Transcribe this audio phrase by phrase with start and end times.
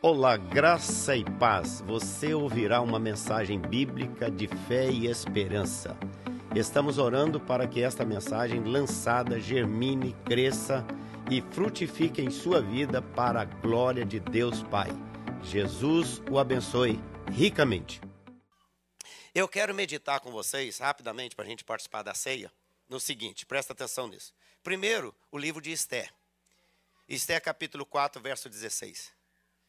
[0.00, 1.80] Olá, graça e paz.
[1.80, 5.98] Você ouvirá uma mensagem bíblica de fé e esperança.
[6.54, 10.86] Estamos orando para que esta mensagem lançada germine, cresça
[11.28, 14.90] e frutifique em sua vida para a glória de Deus Pai.
[15.42, 17.00] Jesus o abençoe
[17.32, 18.00] ricamente.
[19.34, 22.52] Eu quero meditar com vocês rapidamente para a gente participar da ceia
[22.88, 24.32] no seguinte, presta atenção nisso.
[24.62, 26.14] Primeiro, o livro de Esther.
[27.08, 29.17] Esther capítulo 4, verso 16.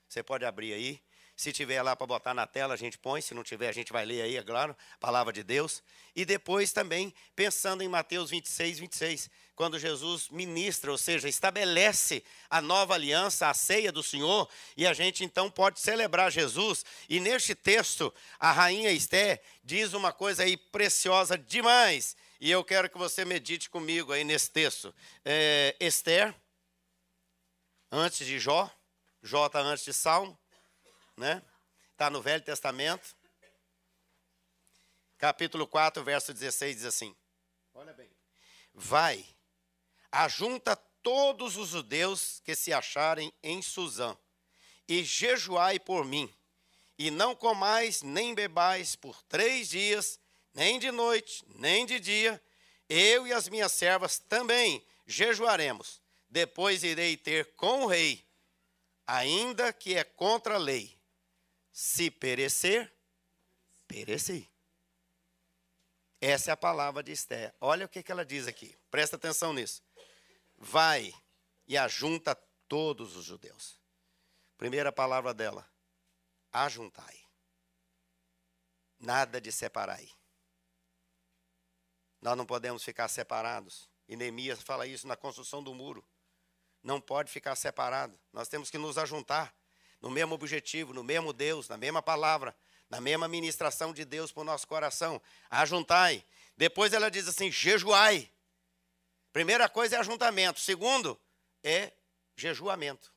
[0.09, 0.99] Você pode abrir aí.
[1.35, 3.21] Se tiver lá para botar na tela, a gente põe.
[3.21, 5.81] Se não tiver, a gente vai ler aí, é claro, palavra de Deus.
[6.13, 12.61] E depois também, pensando em Mateus 26, 26, quando Jesus ministra, ou seja, estabelece a
[12.61, 16.83] nova aliança, a ceia do Senhor, e a gente então pode celebrar Jesus.
[17.07, 22.17] E neste texto, a rainha Esté diz uma coisa aí preciosa demais.
[22.41, 24.93] E eu quero que você medite comigo aí nesse texto.
[25.23, 26.33] É, Esther,
[27.91, 28.69] antes de Jó,
[29.21, 30.39] Está antes de Salmo,
[31.17, 31.43] né?
[31.91, 33.15] Está no Velho Testamento.
[35.17, 37.15] Capítulo 4, verso 16 diz assim:
[37.73, 38.09] Olha bem.
[38.73, 39.25] Vai,
[40.09, 44.17] ajunta todos os judeus que se acharem em Suzã,
[44.87, 46.33] e jejuai por mim,
[46.97, 50.19] e não comais nem bebais por três dias,
[50.53, 52.41] nem de noite, nem de dia.
[52.87, 56.01] Eu e as minhas servas também jejuaremos.
[56.29, 58.28] Depois irei ter com o rei
[59.09, 60.95] ainda que é contra a lei.
[61.71, 62.93] Se perecer,
[63.87, 64.47] pereci.
[66.21, 67.55] Essa é a palavra de Esther.
[67.59, 68.77] Olha o que, que ela diz aqui.
[68.91, 69.81] Presta atenção nisso.
[70.57, 71.11] Vai
[71.67, 72.35] e ajunta
[72.67, 73.79] todos os judeus.
[74.57, 75.67] Primeira palavra dela:
[76.51, 77.19] ajuntai.
[78.99, 80.07] Nada de separai.
[82.21, 83.89] Nós não podemos ficar separados.
[84.07, 86.05] E Neemias fala isso na construção do muro
[86.83, 88.17] não pode ficar separado.
[88.31, 89.53] Nós temos que nos ajuntar
[90.01, 92.55] no mesmo objetivo, no mesmo Deus, na mesma palavra,
[92.89, 95.21] na mesma ministração de Deus para o nosso coração.
[95.49, 96.23] Ajuntai.
[96.55, 98.29] Depois ela diz assim: jejuai.
[99.31, 100.59] Primeira coisa é ajuntamento.
[100.59, 101.19] Segundo
[101.63, 101.91] é
[102.35, 103.13] jejuamento.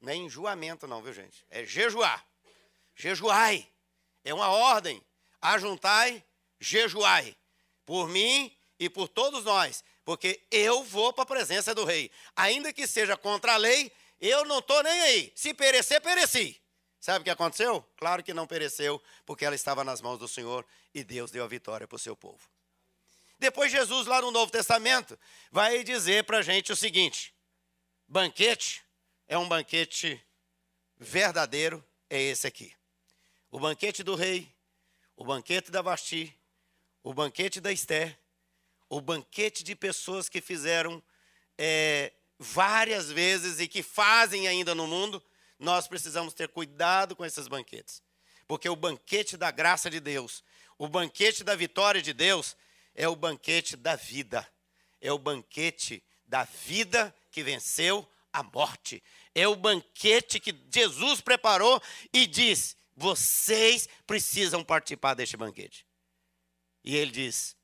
[0.00, 1.44] Não é enjoamento, não, viu gente?
[1.50, 2.24] É jejuar.
[2.94, 3.68] Jejuai.
[4.24, 5.02] É uma ordem.
[5.40, 6.24] Ajuntai,
[6.60, 7.36] jejuai.
[7.84, 12.10] Por mim e por todos nós porque eu vou para a presença do rei.
[12.34, 15.32] Ainda que seja contra a lei, eu não estou nem aí.
[15.36, 16.58] Se perecer, pereci.
[16.98, 17.86] Sabe o que aconteceu?
[17.94, 20.64] Claro que não pereceu, porque ela estava nas mãos do Senhor
[20.94, 22.40] e Deus deu a vitória para o seu povo.
[23.38, 25.18] Depois, Jesus, lá no Novo Testamento,
[25.52, 27.34] vai dizer para a gente o seguinte:
[28.08, 28.82] banquete
[29.26, 30.18] é um banquete
[30.96, 32.74] verdadeiro, é esse aqui.
[33.50, 34.50] O banquete do rei,
[35.14, 36.34] o banquete da Vasti,
[37.02, 38.18] o banquete da Esther
[38.88, 41.02] o banquete de pessoas que fizeram
[41.56, 45.22] é, várias vezes e que fazem ainda no mundo,
[45.58, 48.02] nós precisamos ter cuidado com esses banquetes.
[48.46, 50.42] Porque o banquete da graça de Deus,
[50.78, 52.56] o banquete da vitória de Deus,
[52.94, 54.48] é o banquete da vida.
[55.00, 59.02] É o banquete da vida que venceu a morte.
[59.34, 61.80] É o banquete que Jesus preparou
[62.12, 65.86] e diz: vocês precisam participar deste banquete.
[66.82, 67.56] E ele diz: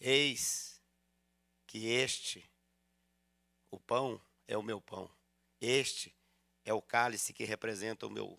[0.00, 0.80] Eis
[1.66, 2.48] que este,
[3.70, 5.10] o pão, é o meu pão.
[5.60, 6.14] Este
[6.64, 8.38] é o cálice que representa o meu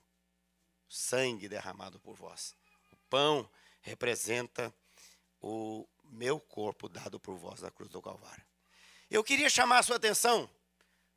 [0.88, 2.56] sangue derramado por vós.
[2.92, 3.50] O pão
[3.82, 4.74] representa
[5.42, 8.44] o meu corpo dado por vós na cruz do Calvário.
[9.10, 10.50] Eu queria chamar a sua atenção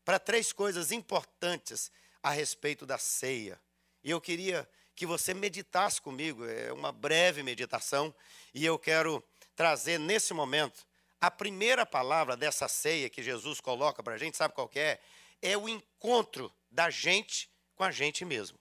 [0.05, 1.91] para três coisas importantes
[2.23, 3.61] a respeito da ceia.
[4.05, 8.15] E eu queria que você meditasse comigo, é uma breve meditação,
[8.53, 9.25] e eu quero
[9.63, 10.85] trazer nesse momento
[11.21, 15.01] a primeira palavra dessa ceia que Jesus coloca para a gente, sabe qual é?
[15.41, 18.59] É o encontro da gente com a gente mesmo.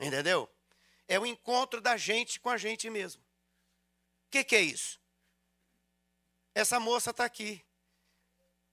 [0.00, 0.50] Entendeu?
[1.06, 3.20] É o encontro da gente com a gente mesmo.
[3.20, 4.98] O que, que é isso?
[6.54, 7.62] Essa moça está aqui,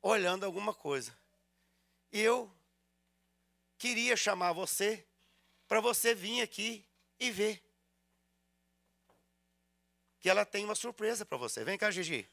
[0.02, 1.14] olhando alguma coisa.
[2.10, 2.50] E eu
[3.78, 5.06] queria chamar você
[5.68, 6.88] para você vir aqui
[7.20, 7.62] e ver
[10.24, 11.66] que ela tem uma surpresa para você.
[11.66, 12.26] Vem cá, Gigi.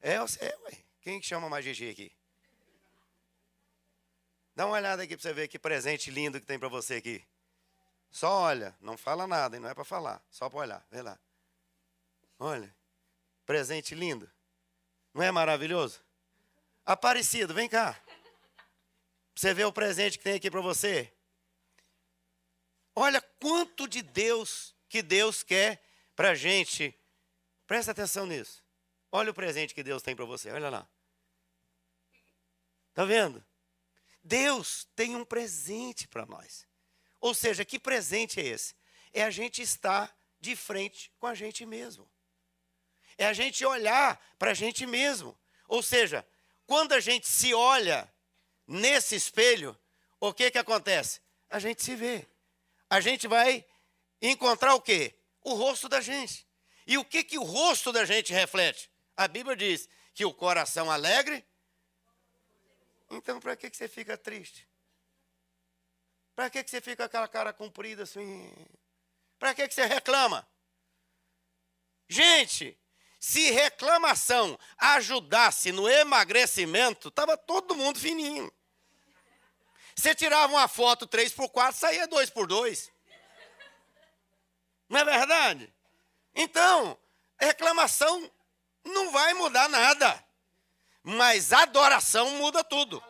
[0.00, 0.78] É você, ué.
[1.02, 2.12] Quem que chama mais Gigi aqui?
[4.54, 7.26] Dá uma olhada aqui para você ver que presente lindo que tem para você aqui.
[8.08, 10.86] Só olha, não fala nada, não é para falar, só para olhar.
[10.88, 11.18] Vê lá.
[12.38, 12.72] Olha,
[13.44, 14.30] presente lindo.
[15.12, 16.00] Não é maravilhoso?
[16.84, 18.00] Aparecido, vem cá.
[19.34, 21.12] Você ver o presente que tem aqui para você.
[22.94, 25.84] Olha quanto de Deus que Deus quer
[26.16, 26.98] para a gente.
[27.66, 28.64] Presta atenção nisso.
[29.12, 30.50] Olha o presente que Deus tem para você.
[30.50, 30.88] Olha lá.
[32.88, 33.44] Está vendo?
[34.24, 36.66] Deus tem um presente para nós.
[37.20, 38.74] Ou seja, que presente é esse?
[39.12, 42.10] É a gente estar de frente com a gente mesmo.
[43.18, 45.38] É a gente olhar para a gente mesmo.
[45.68, 46.26] Ou seja,
[46.66, 48.12] quando a gente se olha
[48.66, 49.78] nesse espelho,
[50.20, 51.20] o que que acontece?
[51.48, 52.26] A gente se vê.
[52.90, 53.64] A gente vai
[54.20, 55.15] encontrar o quê?
[55.46, 56.46] O rosto da gente.
[56.86, 58.90] E o que que o rosto da gente reflete?
[59.16, 61.46] A Bíblia diz que o coração alegre
[63.10, 64.68] então, para que, que você fica triste?
[66.34, 68.52] Para que, que você fica com aquela cara comprida assim?
[69.38, 70.46] Para que, que você reclama?
[72.08, 72.78] Gente,
[73.18, 78.52] se reclamação ajudasse no emagrecimento, estava todo mundo fininho.
[79.94, 82.92] Você tirava uma foto 3 por 4 saía 2 por 2
[84.88, 85.72] Não é verdade?
[86.34, 86.98] Então,
[87.38, 88.30] reclamação
[88.84, 90.24] não vai mudar nada.
[91.02, 93.02] Mas adoração muda tudo.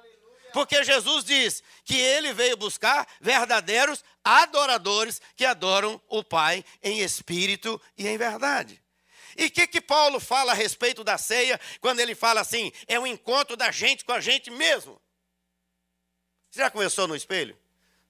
[0.52, 7.80] Porque Jesus diz que ele veio buscar verdadeiros adoradores que adoram o Pai em espírito
[7.96, 8.82] e em verdade.
[9.36, 12.98] E o que, que Paulo fala a respeito da ceia, quando ele fala assim, é
[12.98, 15.00] um encontro da gente com a gente mesmo?
[16.50, 17.58] Você já começou no espelho?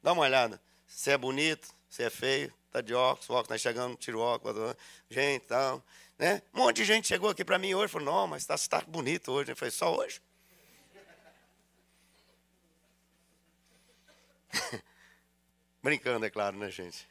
[0.00, 0.62] Dá uma olhada.
[0.86, 4.76] Se é bonito, se é feio, está de óculos, óculos está chegando, tira o óculos,
[5.08, 5.82] gente, tal.
[6.18, 6.42] Né?
[6.52, 8.80] Um monte de gente chegou aqui para mim hoje e falou: Não, mas está tá
[8.86, 9.52] bonito hoje.
[9.52, 10.20] Eu falei: Só hoje?
[15.82, 17.06] Brincando, é claro, né, gente?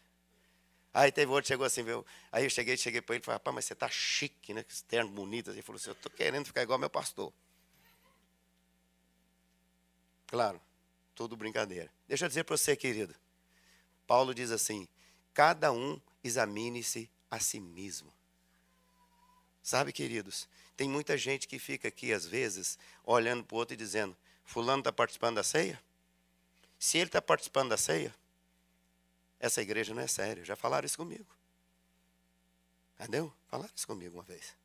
[0.93, 2.05] Aí teve outro chegou assim, viu?
[2.31, 4.63] Aí eu cheguei, cheguei para ele e falei: Rapaz, mas você está chique, né?
[4.63, 5.51] Que terno bonito.
[5.51, 7.33] Ele falou assim: Eu estou querendo ficar igual meu pastor.
[10.27, 10.59] Claro,
[11.13, 11.91] tudo brincadeira.
[12.07, 13.15] Deixa eu dizer para você, querido.
[14.07, 14.87] Paulo diz assim:
[15.35, 18.11] Cada um examine-se a si mesmo.
[19.61, 20.47] Sabe, queridos,
[20.77, 24.15] tem muita gente que fica aqui, às vezes, olhando para o outro e dizendo:
[24.45, 25.77] Fulano está participando da ceia?
[26.79, 28.15] Se ele está participando da ceia,
[29.37, 30.45] essa igreja não é séria.
[30.45, 31.27] Já falaram isso comigo.
[32.97, 33.33] Entendeu?
[33.49, 34.55] Falaram isso comigo uma vez.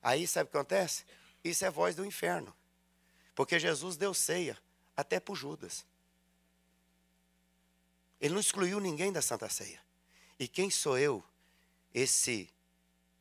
[0.00, 1.04] Aí sabe o que acontece?
[1.42, 2.54] Isso é voz do inferno.
[3.34, 4.56] Porque Jesus deu ceia
[4.96, 5.84] até para Judas.
[8.20, 9.80] Ele não excluiu ninguém da Santa Ceia.
[10.38, 11.22] E quem sou eu,
[11.92, 12.48] esse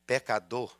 [0.05, 0.75] pecador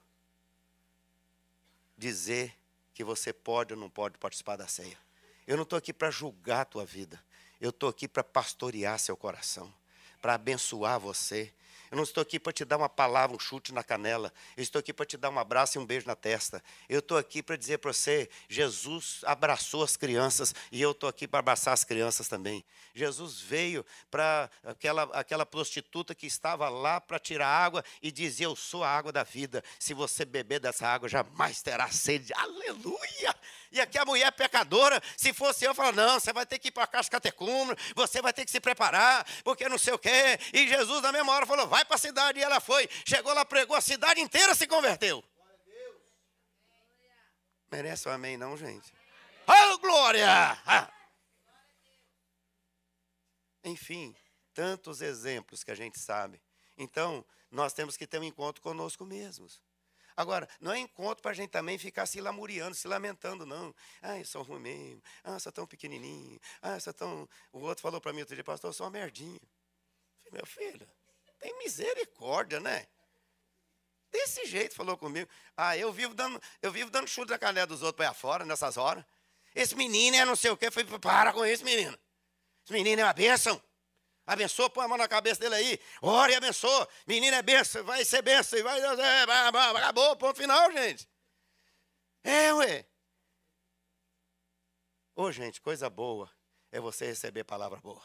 [1.98, 2.56] dizer
[2.94, 4.98] que você pode ou não pode participar da ceia.
[5.46, 7.22] Eu não estou aqui para julgar a tua vida.
[7.60, 9.74] Eu estou aqui para pastorear seu coração,
[10.22, 11.52] para abençoar você,
[11.92, 14.34] eu não estou aqui para te dar uma palavra, um chute na canela.
[14.56, 16.64] Eu estou aqui para te dar um abraço e um beijo na testa.
[16.90, 21.28] Eu estou aqui para dizer para você: Jesus abraçou as crianças e eu estou aqui
[21.28, 22.66] para abraçar as crianças também.
[22.94, 28.56] Jesus veio para aquela, aquela prostituta que estava lá para tirar água e dizia: Eu
[28.56, 29.64] sou a água da vida.
[29.80, 32.34] Se você beber dessa água, jamais terá sede.
[32.34, 33.36] Aleluia!
[33.72, 36.72] E aqui a mulher pecadora, se fosse eu, fala: Não, você vai ter que ir
[36.72, 40.40] para a casa catecúmeno, você vai ter que se preparar, porque não sei o quê.
[40.54, 42.40] E Jesus, na mesma hora, falou: Vai para a cidade.
[42.40, 42.88] E ela foi.
[43.06, 45.24] Chegou lá, pregou, a cidade inteira se converteu.
[47.72, 48.94] Merece um amém, não, gente?
[49.48, 50.28] Oh, glória!
[50.66, 50.92] Ah.
[53.64, 54.16] Enfim,
[54.54, 56.42] tantos exemplos que a gente sabe.
[56.78, 59.62] Então, nós temos que ter um encontro conosco mesmos.
[60.16, 63.74] Agora, não é encontro para a gente também ficar se lamuriando, se lamentando, não.
[64.02, 65.04] Ah, eu sou ruim mesmo.
[65.24, 66.40] Ah, eu sou tão pequenininho.
[66.62, 67.30] Ah, eu sou tão...
[67.52, 69.40] O outro falou para mim outro dia, pastor, eu sou uma merdinha.
[70.18, 70.90] Falei, meu filho,
[71.40, 72.88] tem misericórdia, né?
[74.12, 75.30] Desse jeito falou comigo.
[75.56, 78.78] Ah, eu vivo dando, eu vivo dando chute na canela dos outros para fora nessas
[78.78, 79.04] horas.
[79.54, 80.72] Esse menino é não sei o quê.
[80.72, 81.98] Falei, para com isso, menino.
[82.64, 83.62] Esse menino é uma bênção.
[84.26, 85.80] Abençoa, põe a mão na cabeça dele aí.
[86.02, 86.88] Ora e abençoa.
[87.06, 88.62] Menino é bênção, vai ser bênção.
[88.62, 91.08] Vai, é, acabou, ponto final, gente.
[92.24, 92.86] É, ué.
[95.16, 96.30] Ô, gente, coisa boa
[96.72, 98.04] é você receber palavra boa.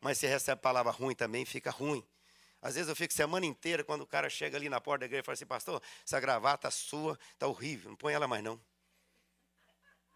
[0.00, 2.06] Mas se recebe palavra ruim também, fica ruim.
[2.66, 5.20] Às vezes eu fico semana inteira, quando o cara chega ali na porta da igreja
[5.20, 8.60] e fala assim, pastor, essa gravata sua está horrível, não põe ela mais não.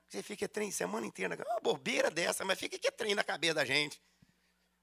[0.09, 3.64] Você fica trem semana inteira, uma bobeira dessa, mas fica que trem na cabeça da
[3.64, 4.02] gente.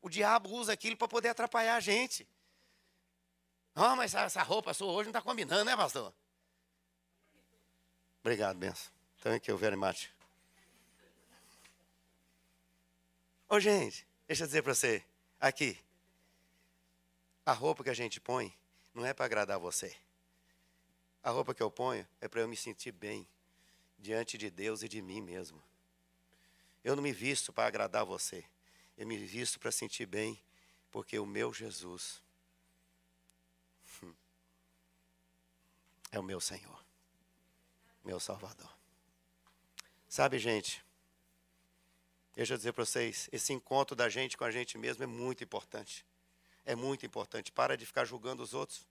[0.02, 2.26] O diabo usa aquilo para poder atrapalhar a gente.
[3.76, 6.14] Ah, oh, mas essa roupa sua hoje não está combinando, né, pastor?
[8.22, 8.90] Obrigado, benção.
[9.22, 10.10] Thank you very much.
[13.50, 15.04] Ô, gente, deixa eu dizer para você.
[15.38, 15.78] Aqui,
[17.48, 18.54] a roupa que a gente põe
[18.94, 19.96] não é para agradar você.
[21.24, 23.26] A roupa que eu ponho é para eu me sentir bem
[23.98, 25.64] diante de Deus e de mim mesmo.
[26.84, 28.44] Eu não me visto para agradar você.
[28.98, 30.38] Eu me visto para sentir bem,
[30.92, 32.22] porque o meu Jesus
[36.12, 36.84] é o meu Senhor,
[38.04, 38.78] meu Salvador.
[40.10, 40.86] Sabe, gente,
[42.36, 45.44] Deixa eu dizer para vocês, esse encontro da gente com a gente mesmo é muito
[45.44, 46.06] importante.
[46.68, 47.50] É muito importante.
[47.50, 48.86] Para de ficar julgando os outros.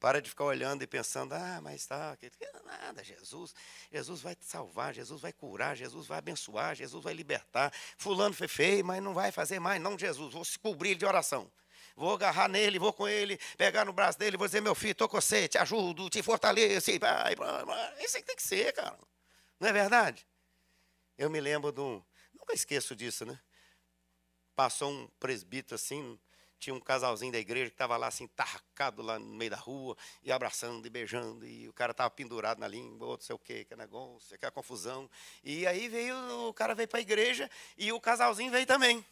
[0.00, 2.18] Para de ficar olhando e pensando, ah, mas tá,
[2.64, 3.54] nada, Jesus,
[3.90, 7.72] Jesus vai te salvar, Jesus vai curar, Jesus vai abençoar, Jesus vai libertar.
[7.96, 11.50] Fulano foi feio, mas não vai fazer mais, não, Jesus, vou se cobrir de oração.
[11.96, 15.08] Vou agarrar nele, vou com ele, pegar no braço dele, vou dizer, meu filho, estou
[15.08, 16.90] com você, te ajudo, te fortaleço.
[16.98, 17.34] Vai.
[18.00, 18.98] Isso aí tem que ser, cara.
[19.58, 20.26] Não é verdade?
[21.16, 22.02] Eu me lembro de um.
[22.34, 23.40] Nunca esqueço disso, né?
[24.54, 26.18] Passou um presbítero assim,
[26.64, 29.96] tinha um casalzinho da igreja que estava lá assim, tarracado lá no meio da rua,
[30.22, 33.64] e abraçando e beijando, e o cara estava pendurado na língua, outro sei o quê,
[33.64, 35.10] que negócio, que é confusão.
[35.42, 39.04] E aí veio, o cara veio para a igreja e o casalzinho veio também.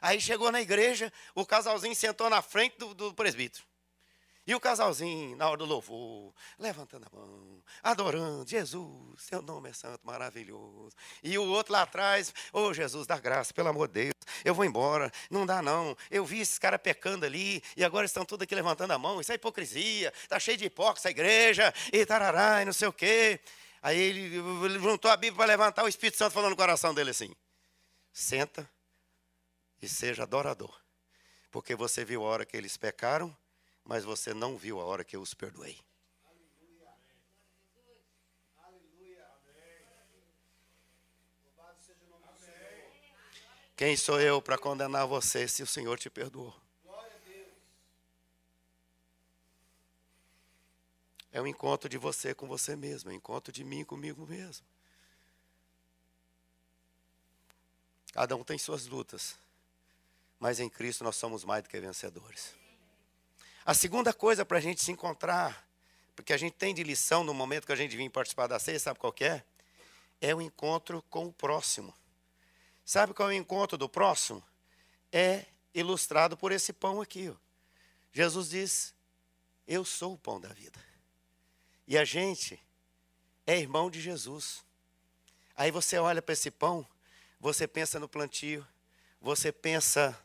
[0.00, 3.64] Aí chegou na igreja, o casalzinho sentou na frente do, do presbítero.
[4.48, 9.74] E o casalzinho, na hora do louvor, levantando a mão, adorando, Jesus, seu nome é
[9.74, 10.96] santo, maravilhoso.
[11.22, 14.54] E o outro lá atrás, ô oh, Jesus, dá graça, pelo amor de Deus, eu
[14.54, 15.94] vou embora, não dá não.
[16.10, 19.30] Eu vi esses caras pecando ali, e agora estão tudo aqui levantando a mão, isso
[19.30, 23.38] é hipocrisia, está cheio de hipócrita essa igreja, e tarará, e não sei o quê.
[23.82, 27.36] Aí ele juntou a Bíblia para levantar, o Espírito Santo falando no coração dele assim,
[28.14, 28.66] senta
[29.82, 30.74] e seja adorador,
[31.50, 33.36] porque você viu a hora que eles pecaram,
[33.88, 35.80] mas você não viu a hora que eu os perdoei.
[43.74, 46.54] Quem sou eu para condenar você se o Senhor te perdoou?
[51.32, 54.66] É um encontro de você com você mesmo, é um encontro de mim comigo mesmo.
[58.12, 59.38] Cada um tem suas lutas,
[60.38, 62.54] mas em Cristo nós somos mais do que vencedores.
[63.68, 65.68] A segunda coisa para a gente se encontrar,
[66.16, 68.80] porque a gente tem de lição no momento que a gente vem participar da ceia,
[68.80, 69.44] sabe qual é?
[70.22, 71.92] É o encontro com o próximo.
[72.82, 74.42] Sabe qual é o encontro do próximo?
[75.12, 75.44] É
[75.74, 77.28] ilustrado por esse pão aqui.
[77.28, 77.34] Ó.
[78.10, 78.94] Jesus diz:
[79.66, 80.82] Eu sou o pão da vida.
[81.86, 82.58] E a gente
[83.46, 84.64] é irmão de Jesus.
[85.54, 86.88] Aí você olha para esse pão,
[87.38, 88.66] você pensa no plantio,
[89.20, 90.18] você pensa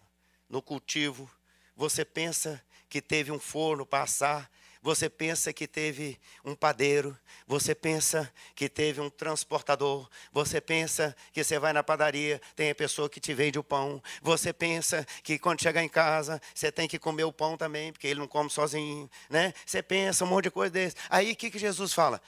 [0.47, 1.29] no cultivo,
[1.75, 4.47] você pensa que teve um forno para assar,
[4.79, 11.43] você pensa que teve um padeiro, você pensa que teve um transportador, você pensa que
[11.43, 15.39] você vai na padaria, tem a pessoa que te vende o pão, você pensa que
[15.39, 18.47] quando chegar em casa, você tem que comer o pão também, porque ele não come
[18.47, 19.55] sozinho, né?
[19.65, 20.95] Você pensa um monte de coisa desse.
[21.09, 22.21] Aí o que, que Jesus fala?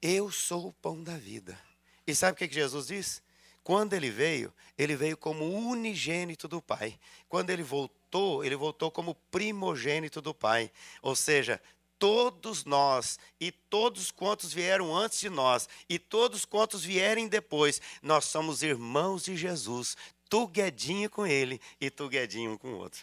[0.00, 1.58] Eu sou o pão da vida.
[2.06, 3.20] E sabe o que, que Jesus diz?
[3.64, 7.00] Quando ele veio, ele veio como unigênito do Pai.
[7.30, 10.70] Quando ele voltou, ele voltou como primogênito do Pai.
[11.00, 11.58] Ou seja,
[11.98, 18.26] todos nós e todos quantos vieram antes de nós e todos quantos vierem depois, nós
[18.26, 19.96] somos irmãos de Jesus.
[20.28, 23.02] Tu guedinho com ele e tu guedinho com o outro.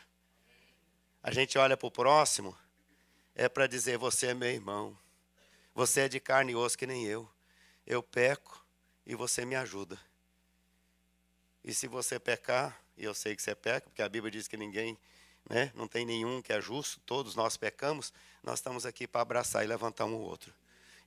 [1.23, 2.55] A gente olha para o próximo,
[3.33, 4.95] é para dizer: você é meu irmão.
[5.73, 7.27] Você é de carne e osso que nem eu.
[7.87, 8.63] Eu peco
[9.07, 9.97] e você me ajuda.
[11.63, 14.57] E se você pecar, e eu sei que você peca, porque a Bíblia diz que
[14.57, 14.97] ninguém,
[15.49, 18.13] né, não tem nenhum que é justo, todos nós pecamos,
[18.43, 20.53] nós estamos aqui para abraçar e levantar um ou outro.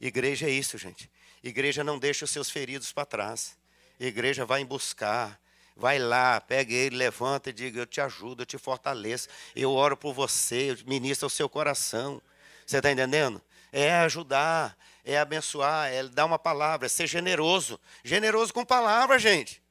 [0.01, 1.11] Igreja é isso, gente.
[1.43, 3.57] Igreja não deixa os seus feridos para trás.
[3.99, 5.41] Igreja vai em buscar,
[5.77, 9.97] vai lá, pega ele, levanta e diga: Eu te ajudo, eu te fortaleço, eu oro
[9.97, 12.21] por você, eu ministro o seu coração.
[12.67, 13.41] Você está entendendo?
[13.73, 17.79] É ajudar, é abençoar, é dar uma palavra, é ser generoso.
[18.03, 19.64] Generoso com palavra, gente.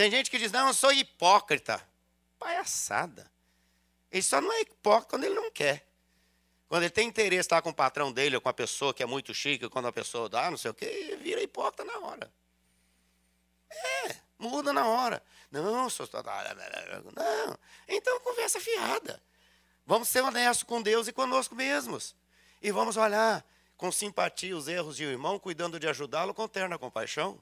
[0.00, 1.78] Tem gente que diz, não, eu sou hipócrita.
[2.38, 3.30] Palhaçada.
[4.10, 5.86] Ele só não é hipócrita quando ele não quer.
[6.70, 9.06] Quando ele tem interesse estar com o patrão dele ou com a pessoa que é
[9.06, 12.32] muito chique, quando a pessoa dá, não sei o quê, vira hipócrita na hora.
[13.70, 15.22] É, muda na hora.
[15.50, 16.08] Não, sou...
[17.14, 17.58] não.
[17.86, 19.22] Então, conversa fiada.
[19.84, 22.16] Vamos ser honestos com Deus e conosco mesmos.
[22.62, 23.44] E vamos olhar
[23.76, 27.38] com simpatia os erros de um irmão, cuidando de ajudá-lo com terna compaixão.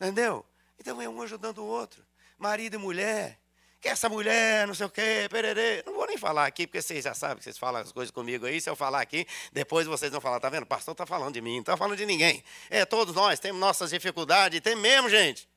[0.00, 0.44] Entendeu?
[0.78, 2.04] Então é um ajudando o outro.
[2.38, 3.38] Marido e mulher.
[3.80, 5.82] Que essa mulher, não sei o quê, pererê.
[5.86, 8.44] Não vou nem falar aqui, porque vocês já sabem que vocês falam as coisas comigo
[8.44, 8.60] aí.
[8.60, 10.64] Se eu falar aqui, depois vocês vão falar, tá vendo?
[10.64, 12.42] O pastor está falando de mim, não está falando de ninguém.
[12.70, 15.48] É, todos nós temos nossas dificuldades, tem mesmo, gente.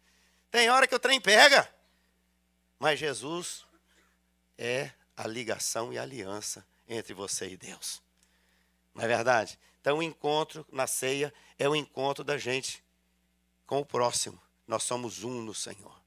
[0.52, 1.68] Tem hora que o trem pega.
[2.78, 3.66] Mas Jesus
[4.58, 8.02] é a ligação e a aliança entre você e Deus.
[8.94, 9.58] Não é verdade?
[9.80, 12.84] Então, o encontro na ceia é o encontro da gente
[13.72, 14.38] com o próximo.
[14.68, 15.98] Nós somos um no Senhor.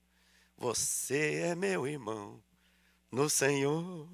[0.54, 2.38] Você é meu irmão
[3.10, 4.06] no Senhor.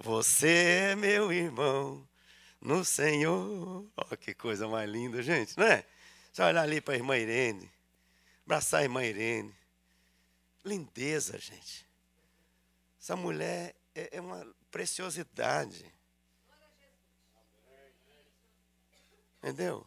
[0.00, 2.04] Você é meu irmão
[2.60, 3.86] no Senhor.
[3.94, 5.86] Oh, que coisa mais linda, gente, não é?
[6.32, 7.70] Você olhar ali para a irmã Irene,
[8.44, 9.54] abraçar a irmã Irene.
[10.64, 11.86] Lindeza, gente.
[13.00, 15.88] Essa mulher é, é uma preciosidade.
[19.38, 19.86] Entendeu?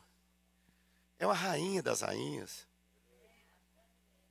[1.19, 2.67] É uma rainha das rainhas.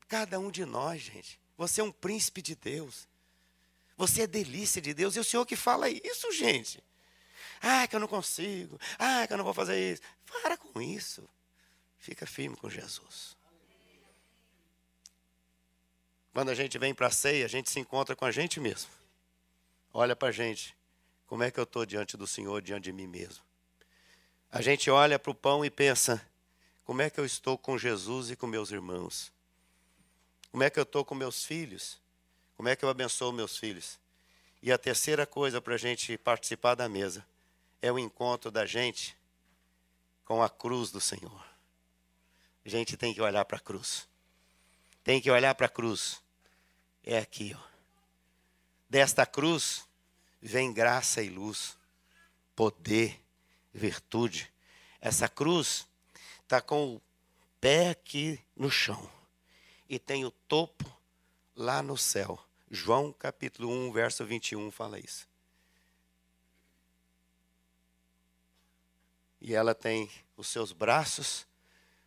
[0.09, 1.41] Cada um de nós, gente.
[1.57, 3.09] Você é um príncipe de Deus.
[3.97, 5.17] Você é delícia de Deus.
[5.17, 6.83] E o Senhor que fala isso, gente.
[7.61, 8.79] Ah, que eu não consigo.
[8.99, 10.03] Ah, que eu não vou fazer isso.
[10.43, 11.29] Para com isso.
[11.99, 13.37] Fica firme com Jesus.
[16.33, 18.91] Quando a gente vem para a ceia, a gente se encontra com a gente mesmo.
[19.93, 20.77] Olha para a gente.
[21.27, 23.43] Como é que eu estou diante do Senhor, diante de mim mesmo?
[24.53, 26.25] A gente olha para o pão e pensa:
[26.87, 29.33] como é que eu estou com Jesus e com meus irmãos?
[30.53, 32.01] Como é que eu estou com meus filhos?
[32.57, 33.99] Como é que eu abençoo meus filhos?
[34.63, 37.27] E a terceira coisa para a gente participar da mesa
[37.83, 39.19] é o encontro da gente
[40.25, 41.45] com a cruz do Senhor.
[42.65, 44.09] A gente tem que olhar para a cruz.
[45.03, 46.23] Tem que olhar para a cruz.
[47.03, 47.67] É aqui, ó.
[48.89, 49.85] Desta cruz
[50.41, 51.77] vem graça e luz,
[52.55, 53.21] poder,
[53.75, 54.53] virtude.
[55.01, 55.85] Essa cruz
[56.47, 57.03] está com o
[57.61, 59.11] pé aqui no chão
[59.89, 60.85] e tem o topo
[61.57, 62.41] lá no céu.
[62.71, 65.29] João capítulo 1, verso 21 fala isso.
[69.41, 71.45] E ela tem os seus braços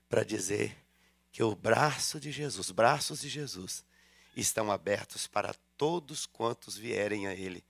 [0.08, 0.76] para dizer
[1.34, 3.84] que o braço de Jesus, os braços de Jesus,
[4.38, 7.62] estão abertos para todos quantos vierem a Ele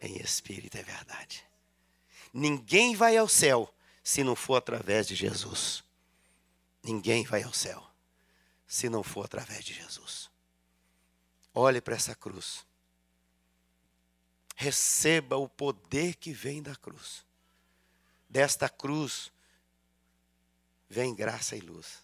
[0.00, 1.44] em espírito e verdade.
[2.32, 3.72] Ninguém vai ao céu
[4.02, 5.84] se não for através de Jesus.
[6.82, 7.92] Ninguém vai ao céu
[8.66, 10.30] se não for através de Jesus.
[11.52, 12.64] Olhe para essa cruz.
[14.56, 17.26] Receba o poder que vem da cruz.
[18.28, 19.30] Desta cruz
[20.88, 22.02] vem graça e luz.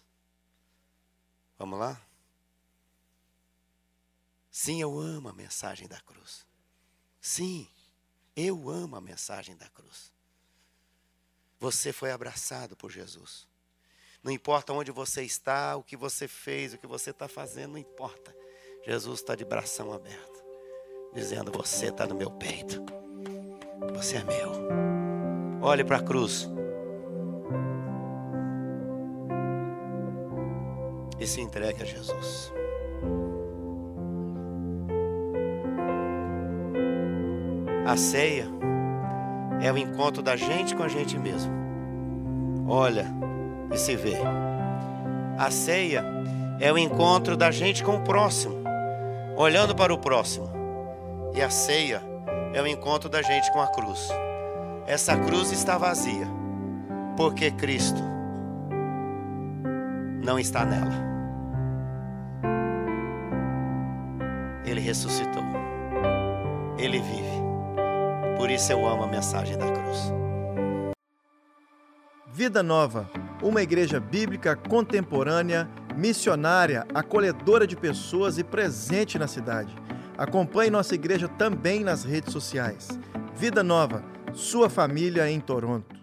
[1.57, 1.99] Vamos lá?
[4.51, 6.45] Sim, eu amo a mensagem da cruz.
[7.19, 7.67] Sim,
[8.35, 10.11] eu amo a mensagem da cruz.
[11.59, 13.47] Você foi abraçado por Jesus.
[14.23, 17.77] Não importa onde você está, o que você fez, o que você está fazendo, não
[17.77, 18.35] importa.
[18.85, 20.43] Jesus está de bração aberto,
[21.13, 22.83] dizendo: Você está no meu peito.
[23.93, 24.51] Você é meu.
[25.61, 26.47] Olhe para a cruz.
[31.19, 32.53] E se entregue a Jesus.
[37.85, 38.47] A ceia
[39.61, 41.51] é o encontro da gente com a gente mesmo.
[42.67, 43.05] Olha
[43.71, 44.17] e se vê.
[45.37, 46.03] A ceia
[46.59, 48.55] é o encontro da gente com o próximo,
[49.37, 50.49] olhando para o próximo.
[51.33, 52.01] E a ceia
[52.53, 54.09] é o encontro da gente com a cruz.
[54.85, 56.27] Essa cruz está vazia,
[57.15, 58.01] porque Cristo
[60.23, 61.09] não está nela.
[64.65, 65.43] Ele ressuscitou.
[66.77, 67.38] Ele vive.
[68.39, 70.13] Por isso eu amo a mensagem da cruz.
[72.31, 73.09] Vida Nova,
[73.43, 79.75] uma igreja bíblica contemporânea, missionária, acolhedora de pessoas e presente na cidade.
[80.17, 82.87] Acompanhe nossa igreja também nas redes sociais.
[83.35, 85.98] Vida Nova, sua família em Toronto.